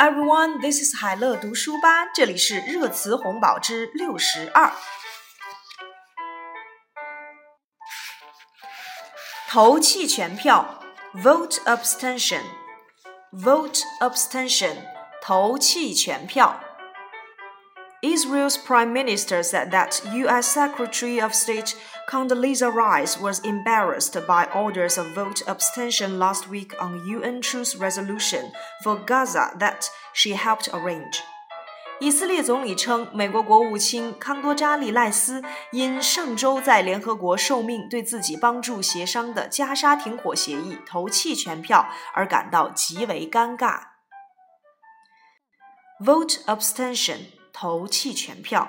[0.00, 4.72] everyone, this is 海乐读书吧，这里是热词红宝之六十二。
[9.48, 10.80] 投弃权票，
[11.14, 14.76] vote abstention，vote abstention，
[15.22, 16.60] 投弃权票。
[18.02, 20.56] Israel's prime minister said that U.S.
[20.56, 21.74] Secretary of State
[22.08, 28.52] Condoleezza Rice was embarrassed by orders of vote abstention last week on UN truce resolution
[28.82, 31.20] for Gaza that she helped arrange.
[31.98, 43.80] 以色列总理称，美国国务卿康多扎利赖斯因上周在联合国受命对自己帮助协商的加沙停火协议投弃权票而感到极为尴尬。
[45.98, 48.68] Vote abstention 投弃权票。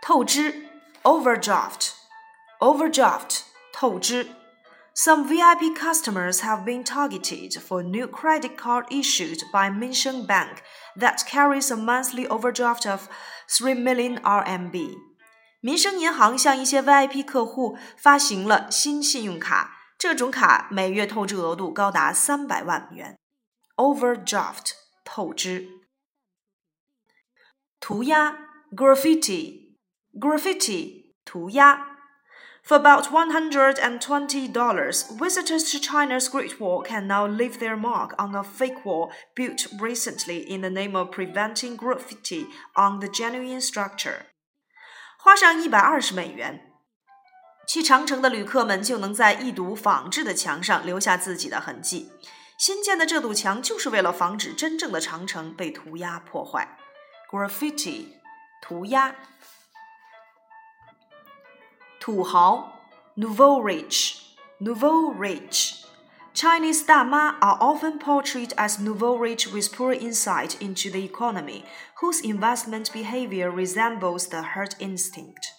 [0.00, 0.68] 透支
[1.04, 3.40] overdraft，overdraft
[3.72, 4.28] 透支。
[4.94, 10.62] Some VIP customers have been targeted for new credit card issued by Minsheng Bank
[10.98, 13.08] that carries a monthly overdraft of
[13.48, 14.98] 3 million RMB.
[15.60, 23.16] 民生银行向一些 VIP 客户发行了新信用卡，这种卡每月透支额度高达三百万元。
[23.76, 24.72] Overdraft
[25.04, 25.68] 透支。
[27.78, 28.36] 涂鸦
[28.72, 29.63] graffiti
[30.18, 31.86] graffiti 涂鸦。
[32.62, 38.84] For about $120, visitors to China's Great Wall can now leave their mark on a fake
[38.84, 44.26] wall built recently in the name of preventing graffiti on the genuine structure.
[45.18, 46.72] 花上一百二十美元，
[47.66, 52.12] 去长城的旅客们就能在一堵仿制的墙上留下自己的痕迹。
[52.58, 56.76] 新建的这堵墙就是为了防止真正的长城被涂鸦破坏。
[57.30, 58.08] graffiti
[58.60, 59.16] 涂鸦，
[62.04, 62.72] 土豪
[63.16, 64.20] nouveau riche
[64.60, 71.64] nouveau riche。Chinese 大妈 are often portrayed as nouveau rich with poor insight into the economy,
[72.00, 75.54] whose investment behavior resembles the herd instinct.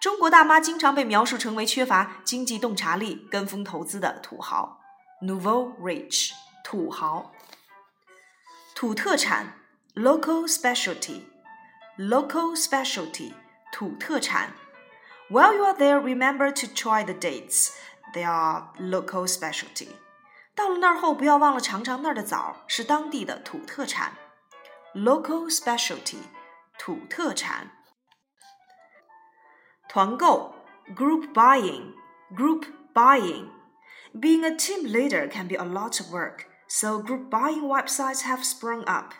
[0.00, 4.78] 中国大妈经常被描述成为缺乏经济洞察力、跟风投资的土豪
[5.22, 6.30] （nouveau rich）
[6.62, 7.32] 土豪。
[8.74, 9.54] 土特产
[9.94, 11.22] local specialty,
[11.98, 13.32] local specialty,
[13.72, 14.52] 土特产。
[15.30, 17.70] While you are there, remember to try the dates.
[18.14, 19.88] They are local specialty.
[20.54, 24.12] 到了那儿后，不要忘了尝尝那儿的枣，是当地的土特产。
[24.94, 26.18] Local specialty，
[26.78, 27.72] 土特产。
[29.88, 30.54] 团购，
[30.94, 32.64] group buying，group
[32.94, 38.42] buying。Being a team leader can be a lot of work, so group buying websites have
[38.42, 39.12] sprung up.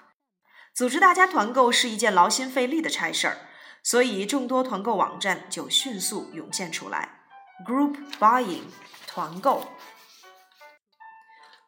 [0.74, 3.36] 组织大家团购是一件劳心费力的差事儿，
[3.83, 7.19] 所以众多团购网站就迅速涌现出来。
[7.65, 8.65] Group buying，
[9.07, 9.65] 团购。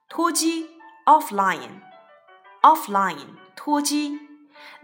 [0.10, 0.70] 脱机
[1.06, 4.20] ，offline，offline，脱机。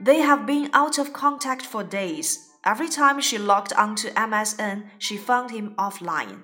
[0.03, 2.39] They have been out of contact for days.
[2.63, 6.39] Every time she logged onto MSN, she found him offline.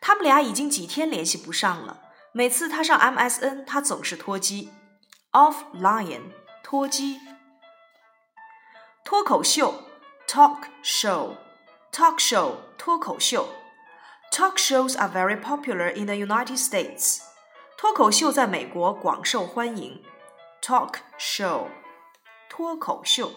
[0.00, 2.02] 他们俩已经几天联系不上了。
[2.32, 4.70] 每次他上 MSN，他总是脱机。
[5.32, 6.32] Offline。
[6.62, 7.20] 脱机。
[9.04, 9.82] 脱口秀
[10.32, 11.36] Talk show,
[11.92, 13.46] talk show 脱口秀。
[14.32, 17.18] Talk shows are very popular in the United States.
[17.76, 20.02] 脱口秀在美国广受欢迎。
[20.62, 21.66] Talk show
[22.48, 23.30] 脱口秀。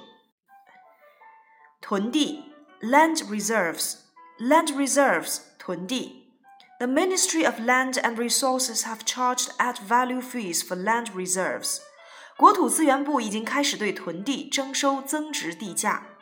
[1.82, 3.96] 囤地 land reserves,
[4.40, 6.32] land reserves 屯地。
[6.80, 11.80] The Ministry of Land and Resources have charged add-value fees for land reserves.
[12.38, 16.15] 国土资源部已经开始对囤地征收增值地价。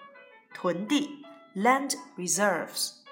[0.54, 1.10] 囤地
[1.56, 3.04] （land reserves）。